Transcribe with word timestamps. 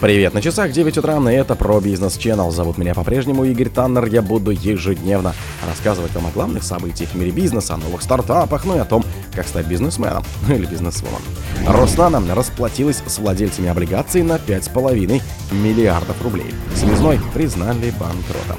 Привет, 0.00 0.32
на 0.32 0.40
часах 0.40 0.72
9 0.72 0.96
утра, 0.96 1.18
и 1.30 1.34
это 1.34 1.54
про 1.54 1.78
бизнес 1.78 2.16
Channel. 2.16 2.50
Зовут 2.50 2.78
меня 2.78 2.94
по-прежнему 2.94 3.44
Игорь 3.44 3.68
Таннер. 3.68 4.06
Я 4.06 4.22
буду 4.22 4.50
ежедневно 4.50 5.34
рассказывать 5.68 6.14
вам 6.14 6.26
о 6.26 6.30
главных 6.30 6.62
событиях 6.62 7.10
в 7.10 7.16
мире 7.16 7.32
бизнеса, 7.32 7.74
о 7.74 7.76
новых 7.76 8.00
стартапах, 8.00 8.64
ну 8.64 8.76
и 8.76 8.78
о 8.78 8.86
том, 8.86 9.04
как 9.34 9.46
стать 9.46 9.66
бизнесменом, 9.66 10.24
ну 10.48 10.54
или 10.56 10.64
бизнесвомом. 10.64 11.20
Роснана 11.66 12.34
расплатилась 12.34 13.02
с 13.06 13.18
владельцами 13.18 13.68
облигаций 13.68 14.22
на 14.22 14.36
5,5 14.36 15.20
миллиардов 15.52 16.22
рублей. 16.22 16.54
Связной 16.74 17.20
признали 17.34 17.92
банкротом. 18.00 18.56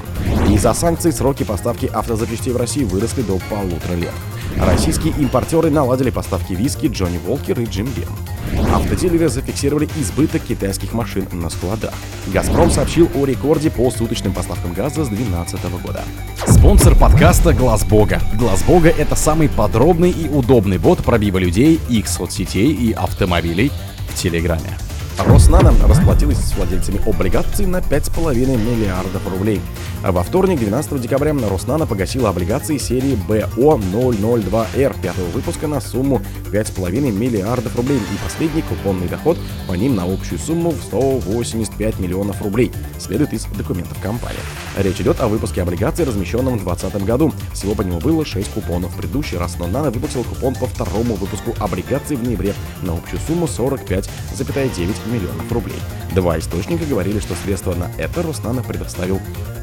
Из-за 0.54 0.72
санкций 0.74 1.10
сроки 1.10 1.42
поставки 1.42 1.86
автозапчастей 1.86 2.52
в 2.52 2.56
России 2.56 2.84
выросли 2.84 3.22
до 3.22 3.40
полутора 3.50 3.94
лет. 3.94 4.14
Российские 4.58 5.12
импортеры 5.14 5.70
наладили 5.70 6.10
поставки 6.10 6.52
виски 6.52 6.86
Джонни 6.86 7.18
Волкер 7.18 7.58
и 7.58 7.64
Джим 7.64 7.86
Бим. 7.86 8.10
Автодилеры 8.72 9.28
зафиксировали 9.28 9.88
избыток 9.96 10.42
китайских 10.42 10.92
машин 10.92 11.26
на 11.32 11.50
складах. 11.50 11.94
«Газпром» 12.28 12.70
сообщил 12.70 13.08
о 13.14 13.24
рекорде 13.24 13.70
по 13.70 13.90
суточным 13.90 14.32
поставкам 14.32 14.72
газа 14.72 15.04
с 15.04 15.08
2012 15.08 15.64
года. 15.82 16.02
Спонсор 16.46 16.94
подкаста 16.94 17.52
«Глаз 17.52 17.84
Бога». 17.84 18.20
«Глаз 18.38 18.62
Бога»— 18.64 18.88
это 18.98 19.14
самый 19.14 19.48
подробный 19.48 20.10
и 20.10 20.28
удобный 20.28 20.78
бот 20.78 21.02
пробива 21.04 21.38
людей, 21.38 21.80
их 21.88 22.08
соцсетей 22.08 22.72
и 22.72 22.92
автомобилей 22.92 23.70
в 24.08 24.14
Телеграме. 24.14 24.78
Роснана 25.18 25.72
расплатилась 25.86 26.38
с 26.38 26.56
владельцами 26.56 27.00
облигаций 27.06 27.66
на 27.66 27.78
5,5 27.78 28.34
миллиардов 28.56 29.22
рублей. 29.30 29.60
Во 30.02 30.22
вторник, 30.22 30.58
12 30.58 31.00
декабря, 31.00 31.34
Роснана 31.48 31.86
погасила 31.86 32.30
облигации 32.30 32.78
серии 32.78 33.16
БО-002Р 33.28 35.00
пятого 35.00 35.26
выпуска 35.26 35.68
на 35.68 35.80
сумму 35.80 36.20
5,5 36.52 37.12
миллиардов 37.12 37.76
рублей 37.76 37.98
и 37.98 38.24
последний 38.24 38.62
купонный 38.62 39.08
доход 39.08 39.38
по 39.68 39.74
ним 39.74 39.94
на 39.94 40.04
общую 40.04 40.38
сумму 40.38 40.70
в 40.70 40.82
185 40.82 42.00
миллионов 42.00 42.42
рублей, 42.42 42.72
следует 42.98 43.32
из 43.32 43.44
документов 43.44 43.98
компании. 44.02 44.40
Речь 44.76 45.00
идет 45.00 45.20
о 45.20 45.28
выпуске 45.28 45.62
облигаций, 45.62 46.04
размещенном 46.04 46.58
в 46.58 46.64
2020 46.64 47.04
году. 47.04 47.32
Всего 47.52 47.74
по 47.74 47.82
нему 47.82 48.00
было 48.00 48.24
6 48.24 48.50
купонов. 48.50 48.92
В 48.92 48.96
предыдущий 48.96 49.38
раз 49.38 49.52
Роснана 49.52 49.90
выпустил 49.90 50.24
купон 50.24 50.54
по 50.54 50.66
второму 50.66 51.14
выпуску 51.14 51.54
облигаций 51.60 52.16
в 52.16 52.24
ноябре 52.24 52.54
на 52.82 52.94
общую 52.94 53.20
сумму 53.26 53.46
45,9 53.46 55.01
миллионов 55.06 55.50
рублей. 55.50 55.78
Два 56.14 56.38
источника 56.38 56.84
говорили, 56.84 57.20
что 57.20 57.34
средства 57.34 57.74
на 57.74 57.90
это 57.96 58.22
Роснана 58.22 58.62
предоставил 58.62 59.18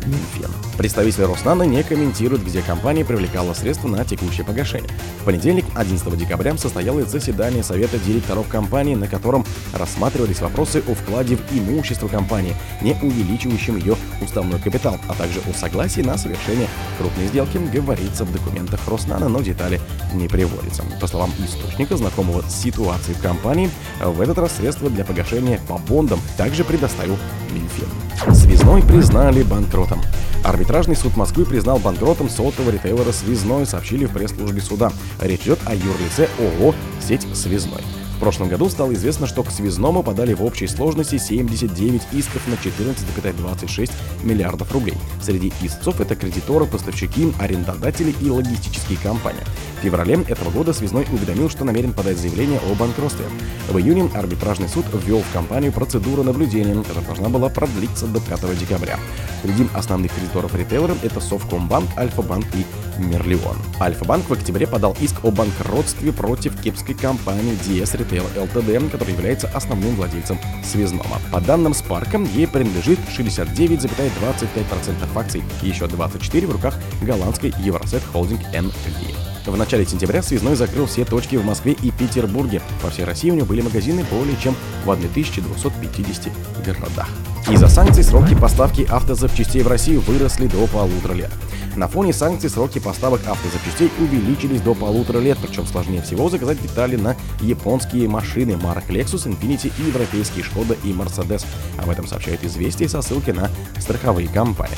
Минфин. 0.06 0.50
Представители 0.78 1.24
Роснана 1.24 1.64
не 1.64 1.84
комментируют, 1.84 2.44
где 2.44 2.62
компания 2.62 3.06
привлекала 3.06 3.54
средства 3.54 3.88
на 3.88 4.04
текущее 4.04 4.46
погашение. 4.46 4.90
В 5.22 5.26
понедельник, 5.26 5.66
11 5.76 6.18
декабря, 6.18 6.58
состоялось 6.58 7.10
заседание 7.10 7.62
Совета 7.62 8.00
директоров 8.00 8.48
компании, 8.48 8.96
на 8.96 9.08
котором 9.08 9.46
рассматривались 9.74 10.42
вопросы 10.42 10.82
о 10.88 10.96
вкладе 10.96 11.36
в 11.36 11.42
имущество 11.52 12.08
компании, 12.08 12.56
не 12.82 12.94
увеличивающем 12.94 13.78
ее 13.78 13.96
уставной 14.22 14.60
капитал, 14.60 14.98
а 15.08 15.14
также 15.14 15.42
о 15.42 15.54
согласии 15.54 16.02
на 16.02 16.18
совершение 16.18 16.68
крупной 16.98 17.28
сделки, 17.28 17.60
говорится 17.72 18.26
в 18.26 18.32
документах 18.32 18.80
Роснана, 18.88 19.30
но 19.30 19.42
детали 19.42 19.80
не 20.14 20.28
приводятся. 20.28 20.84
По 21.00 21.06
словам 21.06 21.32
источника, 21.46 21.96
знакомого 21.98 22.42
с 22.42 22.56
ситуацией 22.56 23.16
в 23.16 23.22
компании, 23.22 23.70
в 24.02 24.20
этот 24.22 24.40
раз 24.40 24.54
средства 24.56 24.90
для 24.90 25.06
погашения 25.06 25.29
по 25.68 25.78
бондам 25.78 26.20
также 26.38 26.64
предоставил 26.64 27.18
Минфин. 27.52 27.88
Связной 28.34 28.82
признали 28.82 29.44
банкротом. 29.44 30.02
Арбитражный 30.44 30.96
суд 30.96 31.16
Москвы 31.18 31.46
признал 31.46 31.80
банкротом 31.80 32.30
сотового 32.30 32.72
ритейлера 32.72 33.12
«Связной», 33.12 33.66
сообщили 33.66 34.06
в 34.06 34.12
пресс-службе 34.12 34.62
суда. 34.62 34.92
Речь 35.22 35.42
идет 35.42 35.60
о 35.66 35.76
юрлице 35.76 36.28
ООО 36.40 36.74
«Сеть 37.00 37.28
Связной». 37.36 37.99
В 38.20 38.22
прошлом 38.22 38.50
году 38.50 38.68
стало 38.70 38.94
известно, 38.96 39.28
что 39.28 39.44
к 39.44 39.50
связному 39.50 40.04
подали 40.04 40.34
в 40.34 40.44
общей 40.44 40.68
сложности 40.68 41.18
79 41.18 42.02
исков 42.12 42.46
на 42.50 42.56
14,26 42.56 43.92
миллиардов 44.24 44.70
рублей. 44.74 44.96
Среди 45.22 45.54
истцов 45.62 46.02
это 46.02 46.18
кредиторы, 46.18 46.66
поставщики, 46.66 47.32
арендодатели 47.40 48.14
и 48.20 48.30
логистические 48.30 48.98
компании. 48.98 49.40
В 49.80 49.84
феврале 49.84 50.16
этого 50.28 50.52
года 50.52 50.74
связной 50.74 51.08
уведомил, 51.14 51.50
что 51.50 51.64
намерен 51.64 51.94
подать 51.94 52.18
заявление 52.18 52.60
о 52.70 52.76
банкротстве. 52.76 53.24
В 53.70 53.78
июне 53.78 54.10
арбитражный 54.14 54.68
суд 54.68 54.84
ввел 55.06 55.22
в 55.22 55.32
компанию 55.32 55.72
процедуру 55.72 56.22
наблюдения, 56.22 56.76
которая 56.76 57.06
должна 57.06 57.30
была 57.30 57.48
продлиться 57.48 58.06
до 58.06 58.20
5 58.20 58.60
декабря. 58.60 59.00
Среди 59.44 59.66
основных 59.74 60.14
кредиторов 60.14 60.54
ритейлера 60.56 60.94
это 61.04 61.22
Совкомбанк, 61.22 61.88
Альфа-банк 61.98 62.46
и 62.54 62.66
Мерлион. 63.00 63.58
Альфа-банк 63.80 64.30
в 64.30 64.34
октябре 64.34 64.68
подал 64.68 64.96
иск 65.00 65.24
о 65.24 65.32
банкротстве 65.32 66.12
против 66.12 66.62
кипрской 66.62 66.96
компании 66.96 67.58
DS 67.66 67.98
Retail 67.98 68.26
Ltd, 68.36 68.90
которая 68.90 69.16
является 69.16 69.48
основным 69.48 69.96
владельцем 69.96 70.38
связного. 70.64 71.20
По 71.32 71.42
данным 71.42 71.74
Спарка, 71.74 72.18
ей 72.18 72.48
принадлежит 72.48 73.00
69,25% 73.18 75.08
акций, 75.16 75.44
еще 75.62 75.88
24 75.88 76.48
в 76.48 76.52
руках 76.52 76.76
голландской 77.02 77.54
Евросет 77.60 78.04
Холдинг 78.12 78.42
NV. 78.54 79.30
В 79.46 79.58
начале 79.58 79.86
сентября 79.86 80.22
связной 80.22 80.56
закрыл 80.56 80.86
все 80.86 81.06
точки 81.06 81.36
в 81.36 81.46
Москве 81.46 81.72
и 81.72 81.92
Петербурге. 81.92 82.62
По 82.84 82.90
всей 82.90 83.06
России 83.06 83.32
у 83.32 83.36
него 83.36 83.48
были 83.48 83.62
магазины 83.62 84.06
более 84.12 84.38
чем 84.38 84.56
в 84.86 84.92
1250 84.92 86.32
городах. 86.64 87.10
Из-за 87.50 87.68
санкций 87.68 88.04
сроки 88.04 88.36
поставки 88.36 88.86
автозапчастей 88.90 89.64
в 89.64 89.68
Россию 89.68 90.02
выросли 90.02 90.48
до 90.48 90.68
полутора 90.68 91.14
лет. 91.14 91.32
На 91.76 91.88
фоне 91.88 92.14
санкций 92.14 92.50
сроки 92.50 92.80
поставок 92.80 93.22
автозапчастей 93.28 93.92
увеличились 94.00 94.62
до 94.62 94.74
полутора 94.74 95.20
лет, 95.20 95.38
причем 95.42 95.66
сложнее 95.66 96.02
всего 96.02 96.30
заказать 96.30 96.62
детали 96.62 96.96
на 96.96 97.16
японские 97.42 98.08
машины 98.08 98.58
марок 98.58 98.90
Lexus, 98.90 99.28
Infiniti 99.28 99.72
и 99.80 99.88
европейские 99.88 100.44
Шкода 100.44 100.76
и 100.84 100.92
Mercedes. 100.92 101.46
Об 101.78 101.90
этом 101.90 102.08
сообщает 102.08 102.44
известие 102.44 102.90
со 102.90 103.02
ссылкой 103.02 103.34
на 103.34 103.50
страховые 103.80 104.28
компании. 104.28 104.78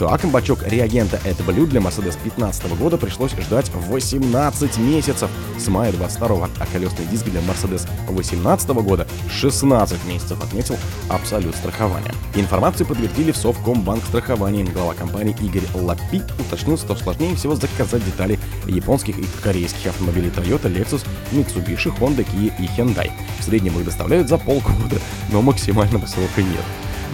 Так, 0.00 0.24
бачок 0.30 0.62
реагента 0.62 1.20
AdBlue 1.26 1.66
для 1.66 1.78
Mercedes 1.78 2.16
2015 2.22 2.78
года 2.78 2.96
пришлось 2.96 3.32
ждать 3.32 3.70
18 3.74 4.78
месяцев 4.78 5.28
с 5.58 5.68
мая 5.68 5.92
22 5.92 6.48
а 6.58 6.66
колесный 6.72 7.04
диск 7.04 7.26
для 7.26 7.42
Mercedes 7.42 7.86
2018 8.08 8.70
года 8.70 9.06
16 9.28 10.02
месяцев, 10.06 10.42
отметил 10.42 10.78
Абсолют 11.10 11.54
страхования. 11.54 12.14
Информацию 12.34 12.86
подтвердили 12.86 13.30
в 13.30 13.36
Совкомбанк 13.36 14.02
страховании. 14.04 14.64
Глава 14.64 14.94
компании 14.94 15.36
Игорь 15.38 15.68
Лапи 15.74 16.22
уточнил, 16.38 16.78
что 16.78 16.96
сложнее 16.96 17.36
всего 17.36 17.54
заказать 17.54 18.02
детали 18.02 18.38
японских 18.66 19.18
и 19.18 19.26
корейских 19.42 19.88
автомобилей 19.88 20.30
Toyota, 20.30 20.74
Lexus, 20.74 21.06
Mitsubishi, 21.30 21.94
Honda, 21.98 22.24
Kia 22.24 22.54
и 22.58 22.80
Hyundai. 22.80 23.10
В 23.38 23.44
среднем 23.44 23.78
их 23.78 23.84
доставляют 23.84 24.30
за 24.30 24.38
полгода, 24.38 24.96
но 25.30 25.42
максимального 25.42 26.06
срока 26.06 26.40
нет. 26.40 26.64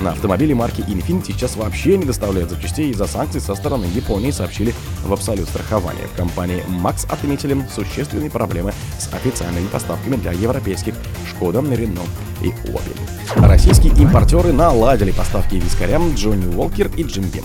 На 0.01 0.11
автомобиле 0.11 0.55
марки 0.55 0.83
Infiniti 0.83 1.33
сейчас 1.33 1.57
вообще 1.57 1.97
не 1.97 2.05
доставляют 2.05 2.51
запчастей 2.51 2.91
из-за 2.91 3.07
санкций 3.07 3.41
со 3.41 3.55
стороны 3.55 3.87
Японии, 3.87 4.31
сообщили 4.31 4.75
в 5.03 5.13
Абсолют 5.13 5.49
страхования. 5.49 6.07
В 6.13 6.17
компании 6.17 6.63
Max 6.69 7.11
отметили 7.11 7.57
существенные 7.75 8.31
проблемы 8.31 8.73
с 8.99 9.13
официальными 9.13 9.69
поставками 9.69 10.17
для 10.17 10.33
европейских 10.33 10.95
Шкода, 11.29 11.61
Рено 11.61 12.03
и 12.43 12.49
Opel. 12.69 12.97
Российские 13.37 13.93
импортеры 13.95 14.53
наладили 14.53 15.13
поставки 15.13 15.55
вискарям 15.57 16.15
Джонни 16.15 16.55
Уолкер 16.55 16.91
и 16.97 17.03
Джим 17.03 17.25
Бим. 17.25 17.45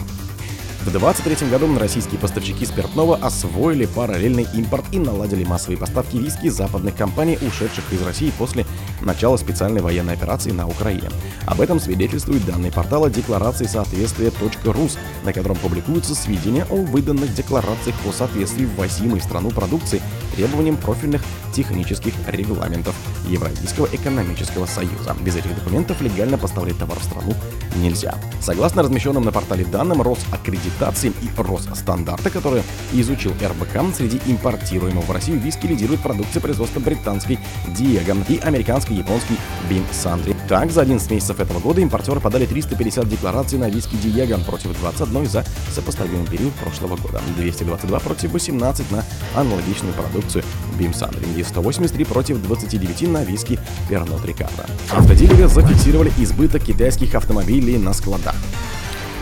В 0.81 0.89
2023 0.89 1.47
году 1.49 1.77
российские 1.77 2.19
поставщики 2.19 2.65
спиртного 2.65 3.15
освоили 3.15 3.85
параллельный 3.85 4.47
импорт 4.55 4.83
и 4.91 4.97
наладили 4.97 5.43
массовые 5.43 5.77
поставки 5.77 6.17
виски 6.17 6.49
западных 6.49 6.95
компаний, 6.95 7.37
ушедших 7.39 7.93
из 7.93 8.01
России 8.01 8.33
после 8.35 8.65
начала 8.99 9.37
специальной 9.37 9.81
военной 9.81 10.13
операции 10.13 10.49
на 10.49 10.67
Украине. 10.67 11.09
Об 11.45 11.61
этом 11.61 11.79
свидетельствуют 11.79 12.45
данные 12.47 12.71
портала 12.71 13.11
декларации 13.11 13.65
соответствия.рус, 13.65 14.97
на 15.23 15.33
котором 15.33 15.57
публикуются 15.57 16.15
сведения 16.15 16.65
о 16.67 16.77
выданных 16.77 17.31
декларациях 17.35 17.95
по 17.97 18.11
соответствии 18.11 18.65
ввозимой 18.65 19.19
в 19.19 19.23
страну 19.23 19.51
продукции 19.51 20.01
требованиям 20.35 20.77
профильных 20.77 21.21
технических 21.53 22.13
регламентов 22.27 22.95
Евразийского 23.27 23.87
экономического 23.91 24.65
союза. 24.65 25.15
Без 25.21 25.35
этих 25.35 25.53
документов 25.55 26.01
легально 26.01 26.37
поставлять 26.37 26.77
товар 26.77 26.99
в 26.99 27.03
страну 27.03 27.33
нельзя. 27.75 28.15
Согласно 28.41 28.83
размещенным 28.83 29.23
на 29.23 29.31
портале 29.31 29.65
данным 29.65 30.01
Росаккредитации 30.01 31.13
и 31.21 31.29
Росстандарта, 31.37 32.29
которые 32.29 32.63
изучил 32.93 33.31
РБК, 33.31 33.95
среди 33.95 34.19
импортируемого 34.25 35.03
в 35.03 35.11
Россию 35.11 35.39
виски 35.39 35.67
лидирует 35.67 36.01
продукция 36.01 36.41
производства 36.41 36.79
британской 36.79 37.39
Диего 37.67 38.15
и 38.27 38.39
американской 38.39 38.95
японский 38.95 39.37
Бин 39.69 39.83
Сандри. 39.91 40.35
Так, 40.47 40.71
за 40.71 40.81
11 40.81 41.11
месяцев 41.11 41.39
этого 41.39 41.59
года 41.59 41.81
импортеры 41.81 42.19
подали 42.19 42.45
350 42.45 43.07
деклараций 43.07 43.59
на 43.59 43.69
виски 43.69 43.95
Диего 43.95 44.39
против 44.39 44.77
21 44.79 45.25
за 45.27 45.45
сопоставимый 45.73 46.27
период 46.27 46.53
прошлого 46.53 46.95
года, 46.97 47.21
222 47.37 47.99
против 47.99 48.31
18 48.31 48.91
на 48.91 49.03
аналогичную 49.35 49.93
продукцию 50.21 50.43
Бим 50.77 50.93
Сандри 50.93 51.25
и 51.35 51.43
183 51.43 52.05
против 52.05 52.41
29 52.41 53.01
на 53.09 53.23
виски 53.23 53.59
Пернот 53.89 54.23
Рикардо. 54.25 54.65
Автодилеры 54.91 55.47
зафиксировали 55.47 56.11
избыток 56.19 56.63
китайских 56.63 57.15
автомобилей 57.15 57.77
на 57.77 57.93
складах. 57.93 58.35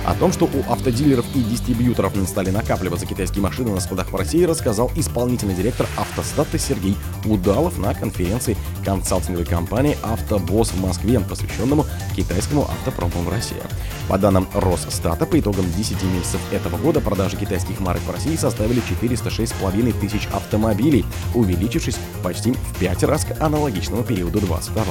О 0.05 0.13
том, 0.13 0.31
что 0.31 0.45
у 0.45 0.71
автодилеров 0.71 1.25
и 1.35 1.41
дистрибьюторов 1.41 2.13
стали 2.27 2.49
накапливаться 2.49 3.05
китайские 3.05 3.43
машины 3.43 3.71
на 3.71 3.79
складах 3.79 4.11
в 4.11 4.15
России, 4.15 4.43
рассказал 4.43 4.91
исполнительный 4.95 5.53
директор 5.53 5.87
автостата 5.97 6.57
Сергей 6.57 6.95
Удалов 7.25 7.77
на 7.77 7.93
конференции 7.93 8.57
консалтинговой 8.83 9.45
компании 9.45 9.97
«Автобосс» 10.01 10.71
в 10.71 10.81
Москве, 10.81 11.19
посвященному 11.19 11.85
китайскому 12.15 12.63
автопрому 12.63 13.23
в 13.23 13.29
России. 13.29 13.61
По 14.09 14.17
данным 14.17 14.47
Росстата, 14.55 15.27
по 15.27 15.39
итогам 15.39 15.71
10 15.71 16.03
месяцев 16.03 16.41
этого 16.51 16.77
года 16.77 16.99
продажи 16.99 17.37
китайских 17.37 17.79
марок 17.79 18.01
в 18.01 18.11
России 18.11 18.35
составили 18.35 18.81
406,5 18.81 19.99
тысяч 19.99 20.27
автомобилей, 20.33 21.05
увеличившись 21.35 21.97
почти 22.23 22.53
в 22.53 22.79
5 22.79 23.03
раз 23.03 23.23
к 23.23 23.39
аналогичному 23.39 24.03
периоду 24.03 24.39
22 24.39 24.83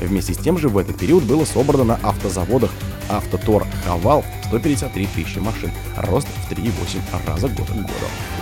Вместе 0.00 0.34
с 0.34 0.36
тем 0.36 0.58
же 0.58 0.68
в 0.68 0.76
этот 0.76 0.98
период 0.98 1.24
было 1.24 1.46
собрано 1.46 1.84
на 1.84 1.94
автозаводах 1.96 2.70
Автотор 3.08 3.66
Хавал 3.86 4.22
153 4.48 5.08
тысячи 5.14 5.38
машин, 5.38 5.70
рост 5.96 6.28
в 6.28 6.52
3,8 6.52 7.00
раза 7.26 7.48
год 7.48 7.66
к 7.66 7.70
году. 7.70 7.88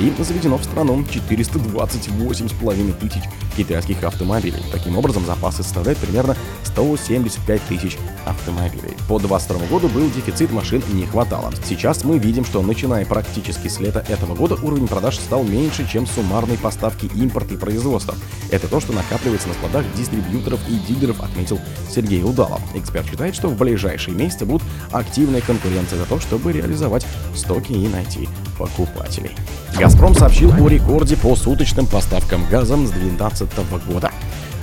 И 0.00 0.12
заведено 0.22 0.56
в 0.58 0.64
страну 0.64 1.00
428,5 1.02 2.92
тысяч 2.94 3.22
китайских 3.56 4.02
автомобилей. 4.04 4.62
Таким 4.70 4.98
образом, 4.98 5.24
запасы 5.24 5.62
составляют 5.62 5.98
примерно 5.98 6.36
175 6.64 7.62
тысяч 7.62 7.98
автомобилей. 8.24 8.96
По 9.08 9.18
2022 9.18 9.66
году 9.68 9.88
был 9.88 10.10
дефицит 10.10 10.52
машин 10.52 10.82
не 10.92 11.06
хватало. 11.06 11.52
Сейчас 11.64 12.04
мы 12.04 12.18
видим, 12.18 12.44
что 12.44 12.62
начиная 12.62 13.04
практически 13.06 13.68
с 13.68 13.80
лета 13.80 14.04
этого 14.08 14.34
года 14.34 14.56
уровень 14.62 14.88
продаж 14.88 15.16
стал 15.16 15.44
меньше, 15.44 15.88
чем 15.88 16.06
суммарные 16.06 16.58
поставки 16.58 17.06
импорт 17.14 17.50
и 17.52 17.56
производство. 17.56 18.14
Это 18.50 18.68
то, 18.68 18.80
что 18.80 18.92
накапливается 18.92 19.48
на 19.48 19.54
складах 19.54 19.84
дистрибьюторов 19.96 20.60
и 20.68 20.74
дилеров, 20.92 21.20
отметил 21.20 21.58
Сергей 21.90 22.22
Удалов. 22.22 22.60
Эксперт 22.74 23.06
считает, 23.08 23.34
что 23.34 23.48
в 23.48 23.56
ближайшие 23.56 24.16
месяцы 24.16 24.44
будут 24.44 24.66
активная 24.92 25.40
конкуренция 25.40 25.98
за 25.98 26.06
то, 26.06 26.20
чтобы 26.20 26.52
реализовать 26.52 27.06
стоки 27.34 27.72
и 27.72 27.88
найти 27.88 28.28
покупателей. 28.58 29.32
«Газпром» 29.78 30.14
сообщил 30.14 30.52
о 30.52 30.68
рекорде 30.68 31.16
по 31.16 31.36
суточным 31.36 31.86
поставкам 31.86 32.46
газа 32.50 32.76
с 32.76 32.90
2012 32.90 33.48
года. 33.86 34.10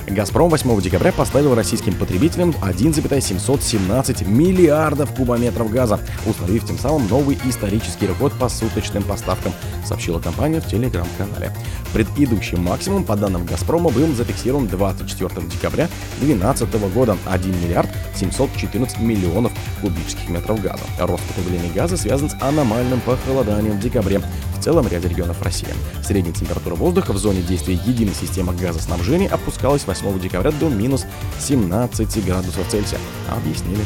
«Газпром» 0.07 0.49
8 0.49 0.81
декабря 0.81 1.11
поставил 1.11 1.55
российским 1.55 1.93
потребителям 1.95 2.53
1,717 2.61 4.27
миллиардов 4.27 5.13
кубометров 5.15 5.71
газа, 5.71 5.99
установив 6.25 6.65
тем 6.65 6.77
самым 6.77 7.07
новый 7.07 7.37
исторический 7.45 8.07
рекорд 8.07 8.33
по 8.33 8.49
суточным 8.49 9.03
поставкам, 9.03 9.53
сообщила 9.85 10.19
компания 10.19 10.61
в 10.61 10.67
телеграм-канале. 10.67 11.51
Предыдущий 11.93 12.57
максимум, 12.57 13.03
по 13.03 13.15
данным 13.15 13.45
«Газпрома», 13.45 13.91
был 13.91 14.13
зафиксирован 14.13 14.67
24 14.67 15.47
декабря 15.47 15.89
2012 16.19 16.93
года– 16.93 17.17
1 17.25 17.61
миллиард 17.61 17.89
714 18.15 18.99
миллионов 18.99 19.51
кубических 19.81 20.29
метров 20.29 20.61
газа. 20.61 20.83
Рост 20.99 21.23
потребления 21.23 21.71
газа 21.73 21.97
связан 21.97 22.29
с 22.29 22.35
аномальным 22.41 22.99
похолоданием 23.01 23.77
в 23.77 23.79
декабре 23.79 24.21
в 24.57 24.63
целом 24.63 24.87
ряде 24.87 25.07
регионов 25.07 25.41
России. 25.41 25.67
Средняя 26.03 26.33
температура 26.33 26.75
воздуха 26.75 27.13
в 27.13 27.17
зоне 27.17 27.41
действия 27.41 27.75
единой 27.85 28.13
системы 28.13 28.53
газоснабжения 28.55 29.29
опускалась 29.29 29.85
8 30.01 30.19
декабря 30.19 30.51
до 30.51 30.69
минус 30.69 31.05
17 31.39 32.25
градусов 32.25 32.67
Цельсия, 32.69 32.99
объяснили 33.29 33.83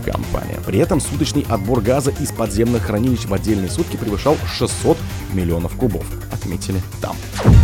в 0.00 0.04
компании. 0.04 0.58
При 0.64 0.78
этом 0.78 1.00
суточный 1.00 1.44
отбор 1.48 1.80
газа 1.80 2.10
из 2.10 2.30
подземных 2.30 2.84
хранилищ 2.84 3.26
в 3.26 3.34
отдельные 3.34 3.70
сутки 3.70 3.96
превышал 3.96 4.36
600 4.56 4.96
миллионов 5.32 5.76
кубов, 5.76 6.06
отметили 6.32 6.80
там. 7.00 7.16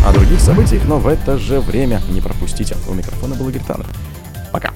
О 0.06 0.12
других 0.12 0.40
событиях, 0.40 0.82
но 0.86 0.98
в 0.98 1.06
это 1.06 1.38
же 1.38 1.60
время 1.60 2.00
не 2.10 2.20
пропустите. 2.20 2.76
У 2.88 2.94
микрофона 2.94 3.34
был 3.34 3.48
Игорь. 3.48 3.62
Пока. 4.52 4.72